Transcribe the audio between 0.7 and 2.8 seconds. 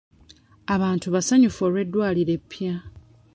Abantu basanyufu olw'eddwaliro eppya.